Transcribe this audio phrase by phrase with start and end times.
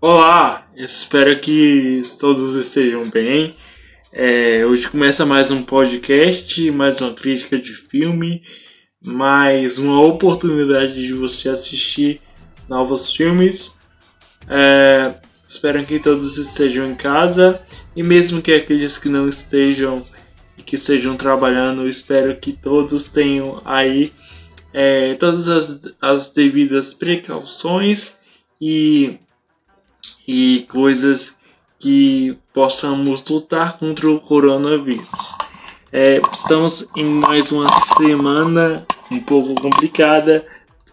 [0.00, 3.56] Olá, espero que todos estejam bem.
[4.12, 8.40] É, hoje começa mais um podcast, mais uma crítica de filme,
[9.02, 12.20] mais uma oportunidade de você assistir
[12.68, 13.76] novos filmes.
[14.48, 15.14] É,
[15.44, 17.60] espero que todos estejam em casa
[17.96, 20.06] e mesmo que aqueles que não estejam
[20.56, 24.12] e que estejam trabalhando, espero que todos tenham aí
[24.72, 28.20] é, todas as, as devidas precauções
[28.60, 29.18] e,
[30.28, 31.38] e coisas
[31.78, 35.34] que possamos lutar contra o coronavírus.
[35.90, 40.44] É, estamos em mais uma semana um pouco complicada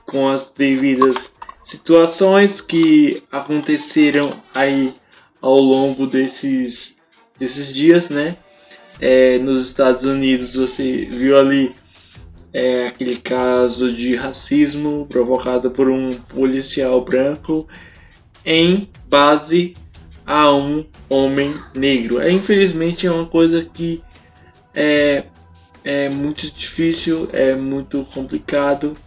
[0.06, 1.34] com as devidas
[1.66, 4.96] situações que aconteceram aí
[5.42, 6.98] ao longo desses,
[7.38, 8.38] desses dias, né?
[9.02, 11.76] É, nos Estados Unidos você viu ali
[12.54, 17.68] é, aquele caso de racismo provocado por um policial branco
[18.46, 19.74] em base
[20.26, 22.20] a um homem negro.
[22.20, 24.02] É, infelizmente é uma coisa que
[24.74, 25.26] é,
[25.84, 28.98] é muito difícil, é muito complicado.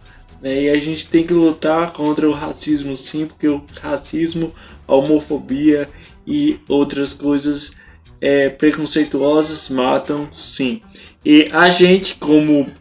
[0.41, 0.63] Né?
[0.63, 4.53] E a gente tem que lutar contra o racismo sim, porque o racismo,
[4.87, 5.89] a homofobia
[6.25, 7.75] e outras coisas
[8.21, 10.81] é, preconceituosas matam sim.
[11.23, 12.71] E a gente, como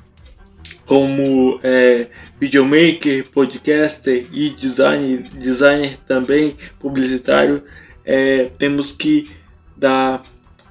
[0.89, 2.06] como é,
[2.41, 7.62] videomaker, podcaster e designer, designer também, publicitário,
[8.06, 9.31] é, temos que
[9.77, 10.25] dar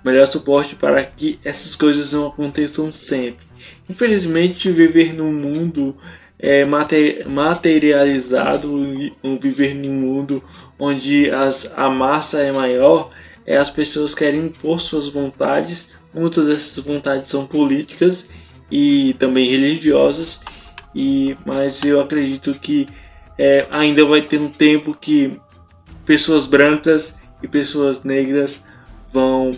[0.03, 3.45] melhor suporte para que essas coisas não aconteçam sempre.
[3.88, 5.95] Infelizmente, viver num mundo
[6.39, 8.73] é, materializado,
[9.23, 10.43] um viver num mundo
[10.79, 13.11] onde as, a massa é maior,
[13.45, 18.27] é, as pessoas querem impor suas vontades, muitas dessas vontades são políticas
[18.71, 20.41] e também religiosas,
[20.93, 22.87] e mas eu acredito que
[23.37, 25.39] é, ainda vai ter um tempo que
[26.05, 28.63] pessoas brancas e pessoas negras
[29.11, 29.57] vão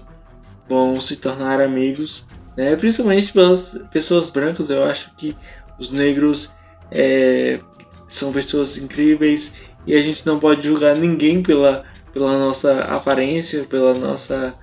[0.67, 2.75] vão se tornar amigos, né?
[2.75, 5.36] Principalmente pelas pessoas brancas, eu acho que
[5.80, 6.52] os negros
[6.92, 7.59] é,
[8.08, 9.55] são pessoas incríveis
[9.87, 14.53] e a gente não pode julgar ninguém pela pela nossa aparência, pela nossa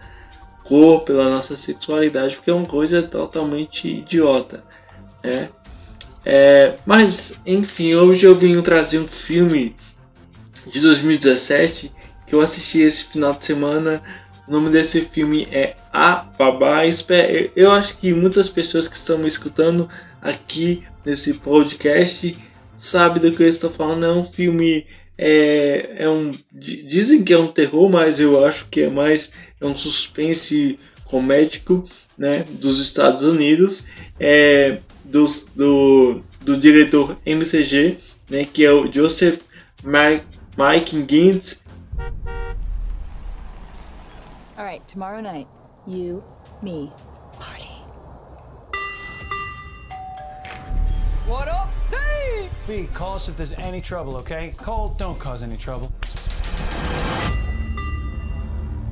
[0.69, 4.62] cor, pela nossa sexualidade, porque é uma coisa totalmente idiota,
[5.22, 5.49] né?
[6.25, 9.77] É, mas, enfim, hoje eu vim trazer um filme
[10.66, 11.93] de 2017
[12.27, 14.03] que eu assisti esse final de semana.
[14.49, 16.83] O nome desse filme é A Babá.
[17.54, 19.88] Eu acho que muitas pessoas que estão me escutando
[20.21, 22.37] aqui nesse podcast
[22.77, 24.06] sabem do que eu estou falando.
[24.06, 24.84] É um filme.
[25.19, 29.66] É, é um, dizem que é um terror, mas eu acho que é mais é
[29.66, 31.88] um suspense comédico
[32.19, 33.87] né, dos Estados Unidos,
[34.21, 39.41] é, do, do, do diretor MCG, né, que é o Joseph
[39.82, 41.62] Mike, Mike Gintz.
[44.59, 45.47] Alright, tomorrow night,
[45.87, 46.25] you,
[46.62, 46.91] me,
[47.38, 47.66] party.
[51.26, 52.48] What up, Steve?
[52.69, 54.54] B, call us if there's any trouble, okay?
[54.59, 55.91] Cole, don't cause any trouble.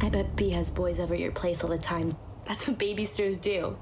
[0.01, 2.17] I bet B has boys over at your place all the time.
[2.45, 3.77] That's what babysitters do.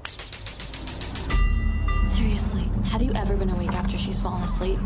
[2.07, 4.77] Seriously, have you ever been awake after she's fallen asleep?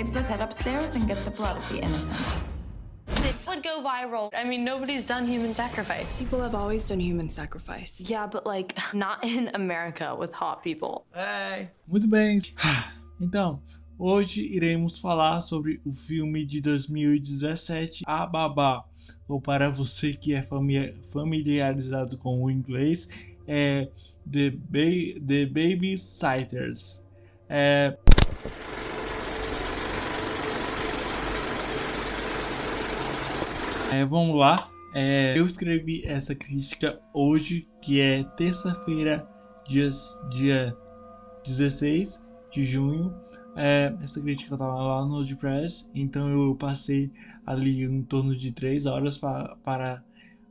[0.00, 2.18] Babes, let's head upstairs and get the blood of the innocent.
[3.22, 4.30] This would go viral.
[4.34, 6.22] I mean, nobody's done human sacrifice.
[6.22, 8.02] People have always done human sacrifice.
[8.06, 11.04] Yeah, but like, not in America with hot people.
[11.14, 11.68] Hey.
[11.86, 12.40] Muito bem.
[13.22, 13.60] Então,
[13.98, 18.82] hoje iremos falar sobre o filme de 2017, A Babá.
[19.28, 20.42] Ou para você que é
[21.12, 23.06] familiarizado com o inglês,
[23.46, 23.90] é
[24.32, 27.02] The, ba The Babysitters.
[27.46, 27.94] É...
[33.92, 34.70] É, vamos lá.
[34.94, 39.28] É, eu escrevi essa crítica hoje, que é terça-feira,
[39.66, 39.88] dia,
[40.30, 40.76] dia
[41.44, 43.12] 16 de junho.
[43.56, 47.10] É, essa crítica estava lá no WordPress, então eu passei
[47.44, 50.04] ali em torno de 3 horas pra, para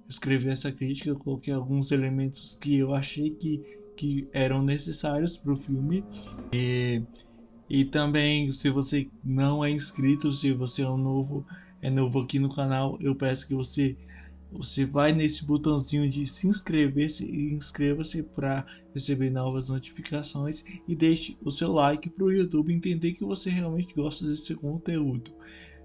[0.10, 1.10] escrever essa crítica.
[1.10, 3.64] Eu coloquei alguns elementos que eu achei que,
[3.96, 6.04] que eram necessários para o filme.
[6.52, 7.02] E,
[7.70, 11.46] e também, se você não é inscrito, se você é um novo
[11.82, 13.98] é novo aqui no canal, eu peço que você
[14.52, 18.66] você vai nesse botãozinho de se inscrever-se e inscreva-se para
[18.96, 23.94] receber novas notificações e deixe o seu like para o YouTube entender que você realmente
[23.94, 25.32] gosta desse conteúdo.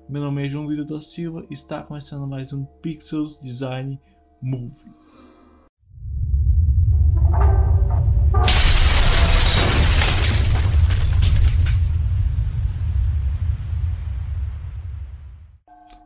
[0.08, 4.00] Meu nome é João Vitor da Silva está começando mais um Pixels Design
[4.41, 5.03] Movie.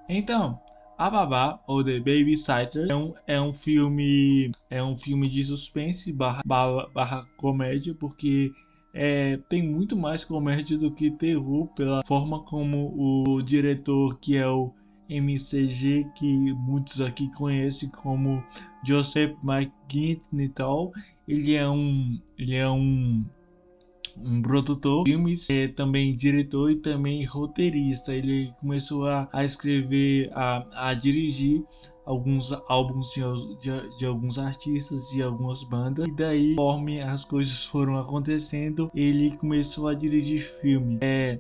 [0.09, 0.59] Então,
[0.99, 6.13] a Babá ou The Babysitter é um, é um filme é um filme de suspense
[6.13, 8.51] barra, barra, barra comédia porque
[8.93, 14.49] é, tem muito mais comédia do que terror pela forma como o diretor que é
[14.49, 14.73] o
[15.09, 18.43] MCG que muitos aqui conhecem como
[18.85, 20.91] Joseph McGinnital
[21.29, 23.25] ele é um ele é um
[24.23, 28.15] um produtor de filmes, é também diretor e também roteirista.
[28.15, 31.63] Ele começou a, a escrever, a, a dirigir
[32.05, 33.21] alguns álbuns de,
[33.61, 36.09] de, de, alguns artistas, de algumas bandas.
[36.09, 40.99] E daí, conforme as coisas foram acontecendo, ele começou a dirigir filme.
[41.03, 41.39] É,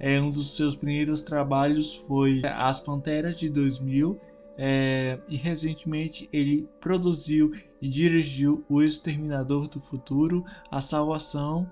[0.00, 4.18] é um dos seus primeiros trabalhos foi As Panteras de 2000.
[4.62, 7.50] É, e recentemente ele produziu
[7.80, 11.70] e dirigiu O Exterminador do Futuro, A Salvação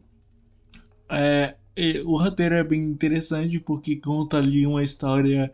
[1.09, 1.57] é,
[2.05, 5.53] o roteiro é bem interessante porque conta ali uma história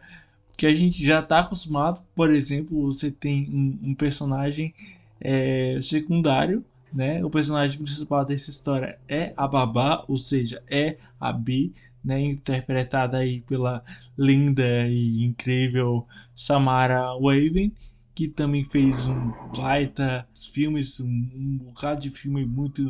[0.56, 2.02] que a gente já está acostumado.
[2.14, 4.74] Por exemplo, você tem um, um personagem
[5.20, 7.24] é, secundário, né?
[7.24, 11.72] O personagem principal dessa história é a Babá, ou seja, é a Bi,
[12.04, 12.20] né?
[12.20, 13.84] Interpretada aí pela
[14.16, 17.72] linda e incrível Samara Weaving
[18.18, 22.82] que também fez um baita filmes, um, bocado de filme muito,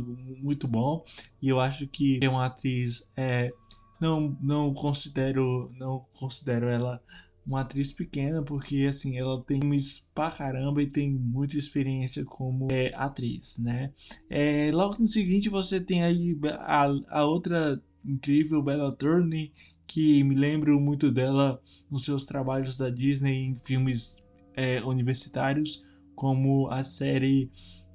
[0.43, 1.05] muito bom.
[1.43, 3.13] E eu acho que é uma atriz.
[3.15, 3.53] É,
[4.01, 6.99] não, não considero, não considero ela
[7.47, 12.69] uma atriz pequena, porque assim, ela tem filmes pra caramba e tem muita experiência como
[12.73, 13.93] é, atriz, né?
[14.31, 19.53] É, logo em seguinte você tem aí a, a outra incrível Bella Thorne,
[19.87, 21.61] que me lembro muito dela
[21.91, 24.27] nos seus trabalhos da Disney em filmes
[24.59, 25.85] é, universitários,
[26.17, 27.49] como a série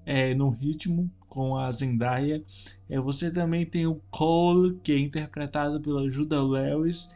[0.06, 2.42] é, No Ritmo, com a Zendaya.
[2.89, 7.13] É, você também tem o Cole, que é interpretado pela Judah Lewis.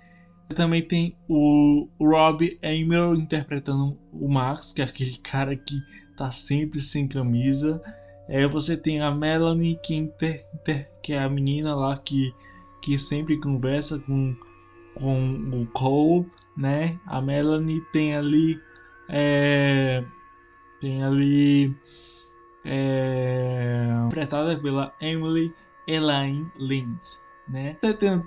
[0.50, 5.82] Você também tem o Rob Amell interpretando o Max, que é aquele cara que
[6.18, 7.82] tá sempre sem camisa.
[8.28, 10.12] É, você tem a Melanie, que,
[11.02, 12.34] que é a menina lá que,
[12.82, 14.36] que sempre conversa com,
[14.94, 17.00] com o Cole, né?
[17.06, 18.60] A Melanie tem ali
[19.10, 20.04] é,
[20.80, 21.76] tem ali
[22.64, 25.54] é, interpretada pela Emily
[25.88, 27.26] Elaine Lins.
[27.48, 27.78] Né?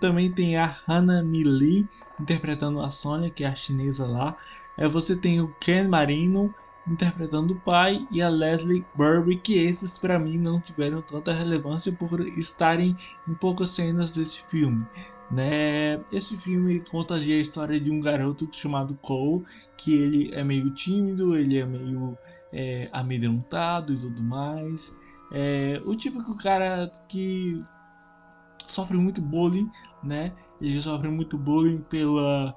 [0.01, 1.87] Também tem a Hannah Mili
[2.19, 4.37] interpretando a Sônia, que é a chinesa lá.
[4.77, 6.55] É, você tem o Ken Marino
[6.87, 11.93] interpretando o pai e a Leslie Burby, que esses para mim não tiveram tanta relevância
[11.93, 12.97] por estarem
[13.29, 14.87] em poucas cenas desse filme.
[15.31, 16.01] Né?
[16.13, 19.45] Esse filme conta a história de um garoto chamado Cole,
[19.77, 22.19] que ele é meio tímido, ele é meio
[22.53, 24.95] é, amedrontado e tudo mais.
[25.33, 27.63] É, o típico cara que
[28.67, 29.71] sofre muito bullying,
[30.03, 30.33] né?
[30.61, 32.55] Ele sofre muito bullying pela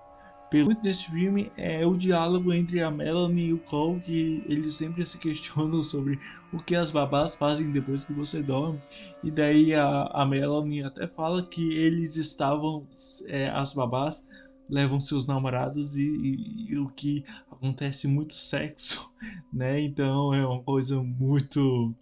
[0.53, 4.75] pelo muito desse filme é o diálogo entre a Melanie e o Cole, que eles
[4.75, 6.19] sempre se questionam sobre
[6.53, 8.79] o que as babás fazem depois que você dorme.
[9.23, 12.87] E daí a, a Melanie até fala que eles estavam,
[13.25, 14.27] é, as babás
[14.69, 19.11] levam seus namorados e, e, e, o que acontece muito sexo,
[19.51, 19.81] né?
[19.81, 21.95] Então é uma coisa muito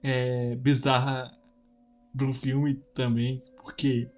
[0.00, 1.36] é, bizarra
[2.16, 4.08] pro filme também, porque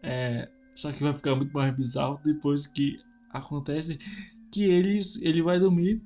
[0.00, 2.98] é, só que vai ficar muito mais bizarro depois que
[3.30, 3.98] acontece
[4.50, 6.02] que eles, ele vai dormir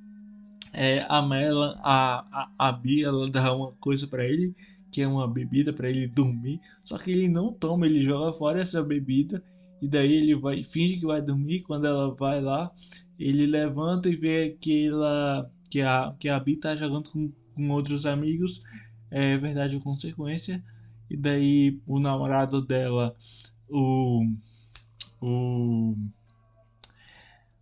[0.75, 4.55] é, a Mela, a, a, a Bia, ela dá uma coisa para ele,
[4.91, 6.61] que é uma bebida para ele dormir.
[6.85, 9.43] Só que ele não toma, ele joga fora essa bebida
[9.81, 11.63] e daí ele vai finge que vai dormir.
[11.63, 12.71] Quando ela vai lá,
[13.19, 17.71] ele levanta e vê que ela que a que a Bia tá jogando com, com
[17.71, 18.61] outros amigos.
[19.11, 20.63] É verdade ou consequência.
[21.09, 23.15] E daí o namorado dela,
[23.69, 24.23] o
[25.25, 25.95] o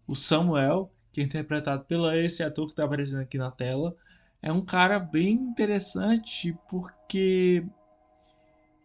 [0.06, 3.96] o Samuel, que é interpretado pelo esse ator que está aparecendo aqui na tela,
[4.42, 7.64] é um cara bem interessante porque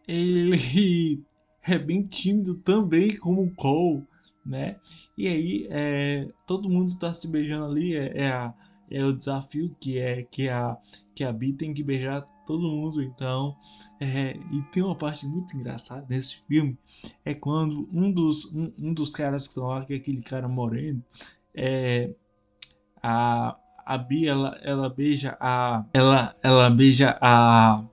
[0.08, 1.24] ele
[1.64, 4.06] é bem tímido também como o Cole,
[4.46, 4.78] né?
[5.18, 8.54] E aí é, todo mundo está se beijando ali, é, é, a,
[8.90, 10.78] é, o desafio que é que a
[11.16, 13.56] que a Bee tem que beijar todo mundo, então
[14.00, 16.77] é, e tem uma parte muito engraçada nesse filme
[17.25, 20.48] é quando um dos um, um dos caras que estão lá, que é aquele cara
[20.48, 21.04] moreno,
[21.54, 22.10] é
[23.04, 27.84] a a Bia ela, ela beija a ela ela beija a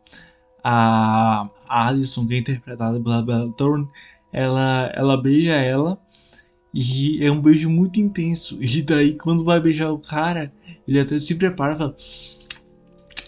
[0.63, 3.89] a, a Alison que é interpretada pela Bella Thorne
[4.33, 5.99] ela ela beija ela
[6.73, 10.53] e é um beijo muito intenso e daí quando vai beijar o cara
[10.87, 11.97] ele até se prepara e fala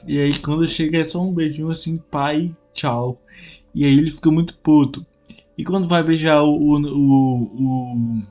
[0.06, 3.20] e aí quando chega é só um beijinho assim pai tchau.
[3.74, 5.04] E aí ele fica muito puto.
[5.58, 6.78] E quando vai beijar o, o,
[7.56, 8.22] o,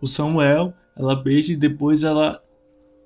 [0.00, 2.42] o, Samuel ela beija e depois ela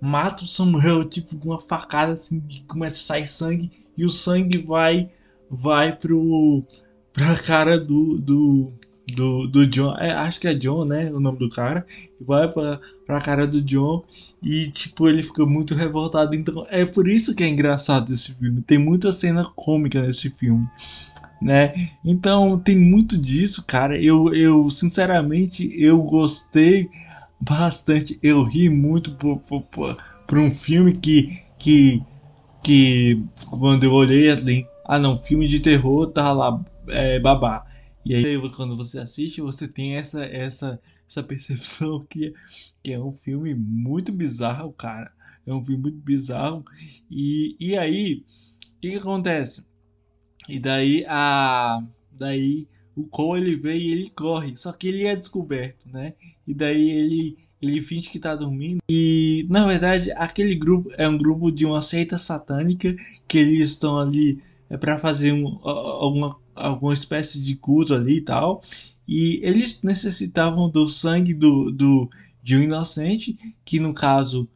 [0.01, 3.71] mata o Samuel, tipo, com uma facada assim, começa a sair sangue.
[3.97, 5.11] E o sangue vai
[5.51, 6.65] vai pro
[7.13, 8.73] pra cara do do
[9.13, 11.87] do, do John, é, acho que é John, né, o nome do cara,
[12.21, 14.03] vai pra, pra cara do John
[14.43, 16.35] e, tipo, ele fica muito revoltado.
[16.35, 18.63] Então, é por isso que é engraçado esse filme.
[18.63, 20.67] Tem muita cena cômica nesse filme,
[21.41, 21.91] né?
[22.05, 24.01] Então, tem muito disso, cara.
[24.03, 26.89] Eu, eu sinceramente, eu gostei
[27.41, 28.19] bastante.
[28.23, 29.97] Eu ri muito por, por, por,
[30.27, 32.03] por um filme que, que,
[32.63, 36.59] que quando eu olhei ali, ah não, filme de terror, tá lá,
[36.89, 37.65] é, babá.
[38.05, 42.35] E aí quando você assiste, você tem essa, essa, essa percepção que,
[42.83, 45.13] que é um filme muito bizarro, cara.
[45.47, 46.65] É um filme muito bizarro.
[47.11, 48.25] E, e aí,
[48.77, 49.65] o que, que acontece?
[50.49, 51.83] E daí a.
[52.13, 56.15] Daí o Cole ele vê e ele corre, só que ele é descoberto, né?
[56.47, 61.17] E daí ele ele finge que tá dormindo e na verdade aquele grupo é um
[61.17, 62.95] grupo de uma seita satânica
[63.27, 68.21] que eles estão ali é para fazer um, alguma alguma espécie de culto ali e
[68.23, 68.63] tal.
[69.07, 72.11] E eles necessitavam do sangue do, do
[72.43, 74.49] de um inocente que no caso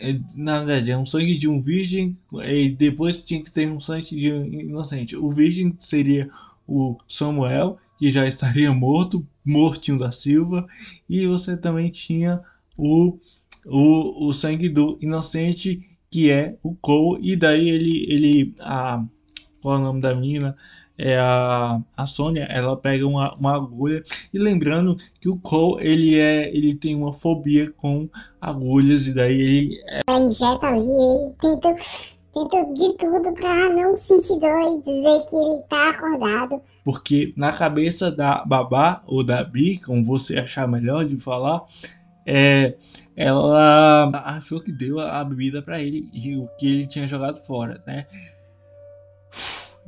[0.00, 3.80] é, na verdade é um sangue de um virgem e depois tinha que ter um
[3.80, 5.16] sangue de um inocente.
[5.16, 6.30] O virgem seria
[6.66, 10.66] o Samuel, que já estaria morto, Mortinho da Silva,
[11.08, 12.42] e você também tinha
[12.76, 13.18] o,
[13.64, 19.02] o, o sangue do inocente, que é o Cole, e daí ele, ele a,
[19.66, 20.56] qual é o nome da menina?
[20.96, 24.00] É a, a Sônia, ela pega uma, uma agulha
[24.32, 28.08] e lembrando que o Cole ele é ele tem uma fobia com
[28.40, 30.00] agulhas e daí ele é...
[30.16, 31.74] injeta ali, ele tenta
[32.32, 36.62] tentou de tudo pra não sentir dor e dizer que ele tá acordado.
[36.84, 41.64] Porque na cabeça da babá ou da Bi, como você achar melhor de falar,
[42.24, 42.76] é,
[43.16, 47.82] ela achou que deu a, bebida para ele e o que ele tinha jogado fora,
[47.84, 48.06] né?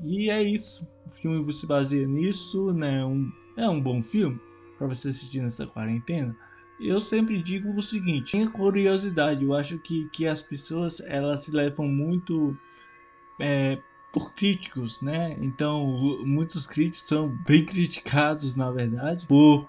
[0.05, 0.87] E é isso.
[1.07, 3.05] O filme se baseia nisso, né?
[3.05, 4.41] Um, é um bom filme
[4.77, 6.37] para você assistir nessa quarentena
[6.81, 11.51] eu sempre digo o seguinte, tenha curiosidade, eu acho que, que as pessoas elas se
[11.51, 12.57] levam muito
[13.39, 13.79] é,
[14.13, 15.37] por críticos, né?
[15.41, 15.85] Então
[16.25, 19.69] muitos críticos são bem criticados na verdade por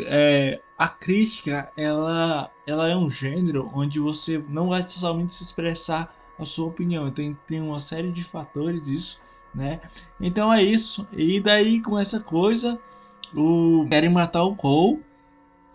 [0.00, 6.14] é, a crítica ela ela é um gênero onde você não vai somente se expressar
[6.38, 9.22] a sua opinião, então tem uma série de fatores isso,
[9.56, 9.80] né?
[10.20, 12.78] Então é isso e daí com essa coisa
[13.34, 15.02] o querem matar o Cole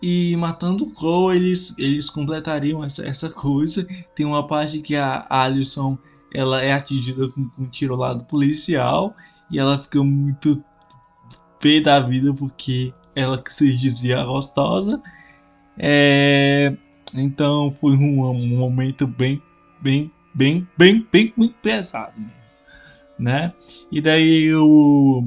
[0.00, 3.86] e matando o Cole, eles, eles completariam essa, essa coisa.
[4.16, 5.98] Tem uma parte que a Alison
[6.34, 9.14] ela é atingida com, um tiro lá do policial
[9.50, 10.64] e ela fica muito
[11.60, 15.00] pé da vida porque ela que se dizia gostosa.
[15.78, 16.76] É,
[17.14, 19.40] então foi um, um, momento bem,
[19.80, 22.12] bem, bem, bem, bem, muito pesado,
[23.18, 23.52] né?
[23.90, 25.24] E daí o,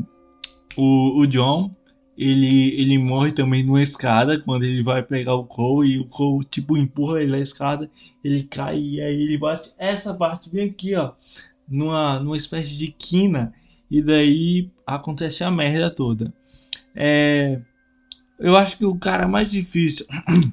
[0.77, 1.71] o, o John
[2.17, 6.45] ele, ele morre também numa escada quando ele vai pegar o Cole e o Cole
[6.45, 7.89] tipo empurra ele na escada,
[8.23, 11.11] ele cai e aí ele bate essa parte bem aqui, ó,
[11.67, 13.53] numa, numa espécie de quina
[13.91, 16.33] e daí acontece a merda toda.
[16.95, 17.59] É,
[18.39, 20.05] eu acho que o cara mais difícil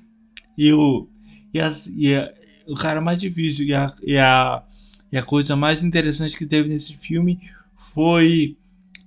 [0.59, 1.09] e o
[1.55, 2.33] e, as, e a,
[2.67, 4.65] o cara mais difícil e a, e a,
[5.13, 7.39] e a coisa mais interessante que teve nesse filme
[7.77, 8.57] foi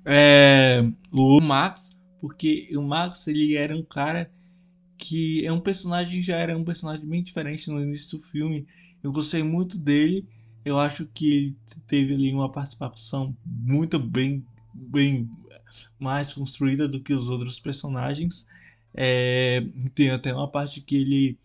[0.06, 0.78] é,
[1.12, 4.32] o Max, porque o Max ele era um cara
[4.98, 8.68] que é um personagem já era um personagem bem diferente no início do filme.
[9.02, 10.28] Eu gostei muito dele.
[10.64, 11.58] Eu acho que ele
[11.88, 15.30] teve ali uma participação muito bem, bem
[16.00, 18.48] mais construída do que os outros personagens.
[18.94, 21.40] É, tem até uma parte que ele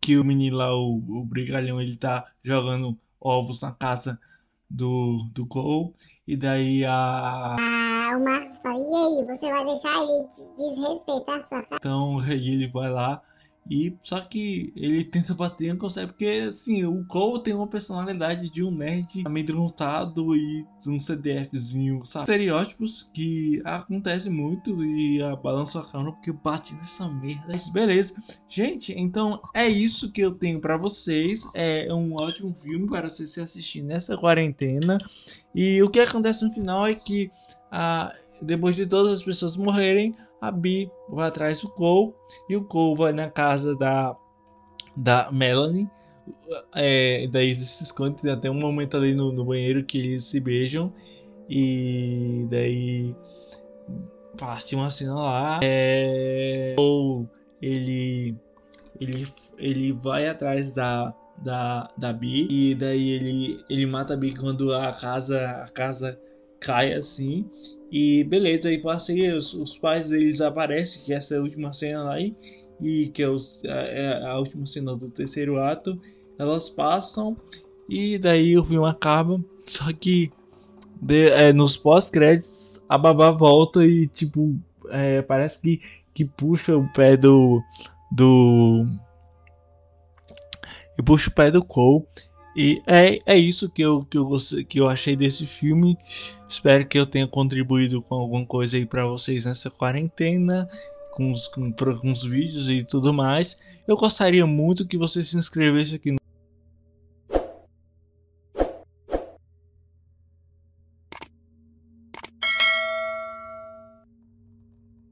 [0.00, 4.18] que o menino lá, o, o brigalhão, ele tá jogando ovos na casa
[4.70, 5.94] do, do Cole.
[6.26, 7.56] E daí a.
[7.58, 11.76] Ah, o Marcos fala, e aí, você vai deixar ele desrespeitar a sua casa?
[11.80, 13.22] Então ele vai lá
[13.68, 17.66] e só que ele tenta bater e não consegue, porque assim, o Cole tem uma
[17.66, 22.24] personalidade de um nerd amedrontado e um CDFzinho, sabe?
[22.24, 27.44] Estereótipos que acontecem muito e a balança a câmera porque bate nessa merda.
[27.48, 28.14] Mas beleza.
[28.48, 31.48] Gente, então é isso que eu tenho para vocês.
[31.54, 34.98] É um ótimo filme para você se assistir nessa quarentena.
[35.54, 37.30] E o que acontece no final é que
[37.70, 42.14] ah, depois de todas as pessoas morrerem, a Bi vai atrás do Cole
[42.48, 44.16] e o Cole vai na casa da,
[44.96, 45.88] da Melanie.
[46.74, 50.24] É, daí eles se escondem, tem até um momento ali no, no banheiro que eles
[50.24, 50.92] se beijam.
[51.48, 53.14] E daí
[54.36, 55.60] parte uma cena lá.
[55.62, 57.28] É, ou
[57.62, 58.36] ele,
[59.00, 64.34] ele, ele vai atrás da, da, da Bi e daí ele, ele mata a Bi
[64.34, 66.18] quando a casa, a casa
[66.60, 67.48] cai assim
[67.90, 71.72] e beleza, aí passa aí, os, os pais deles aparecem, que essa é a última
[71.72, 72.34] cena aí,
[72.80, 76.00] e que é, os, é, a última cena do terceiro ato.
[76.38, 77.36] Elas passam
[77.88, 79.40] e daí o filme acaba.
[79.66, 80.30] Só que
[81.00, 84.54] de, é, nos pós-créditos a babá volta e tipo
[84.90, 85.80] é, parece que,
[86.12, 87.62] que puxa o pé do
[88.12, 88.86] do
[90.98, 92.04] e puxa o pé do Cole
[92.56, 94.30] e é, é isso que eu, que, eu,
[94.66, 95.94] que eu achei desse filme.
[96.48, 100.66] Espero que eu tenha contribuído com alguma coisa aí para vocês nessa quarentena,
[101.12, 103.58] com os, com, com os vídeos e tudo mais.
[103.86, 106.16] Eu gostaria muito que você se inscrevesse aqui no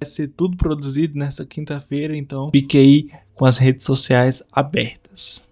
[0.00, 5.46] vai ser tudo produzido nessa quinta-feira, então fique aí com as redes sociais abertas.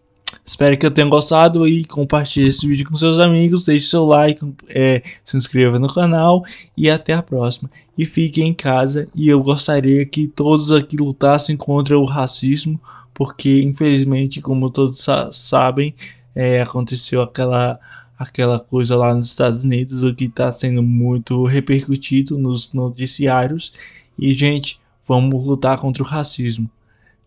[0.44, 3.64] Espero que eu tenha gostado e compartilhe esse vídeo com seus amigos.
[3.64, 6.44] Deixe seu like, é, se inscreva no canal
[6.76, 7.70] e até a próxima.
[7.96, 12.80] E fique em casa e eu gostaria que todos aqui lutassem contra o racismo,
[13.14, 15.94] porque infelizmente, como todos sa sabem,
[16.34, 17.78] é, aconteceu aquela
[18.18, 23.72] aquela coisa lá nos Estados Unidos, o que está sendo muito repercutido nos noticiários.
[24.18, 26.70] E gente, vamos lutar contra o racismo.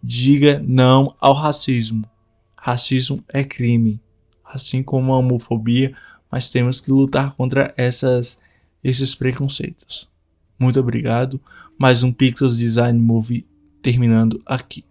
[0.01, 2.05] Diga não ao racismo.
[2.65, 4.01] Racismo é crime,
[4.43, 5.95] assim como a homofobia,
[6.31, 8.41] mas temos que lutar contra essas,
[8.83, 10.09] esses preconceitos.
[10.57, 11.39] Muito obrigado.
[11.77, 13.45] Mais um Pixels Design Movie
[13.83, 14.83] terminando aqui.